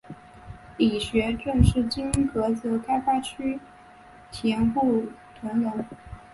[0.77, 3.59] 李学政是今菏泽开发区
[4.31, 5.05] 佃户
[5.39, 5.85] 屯人。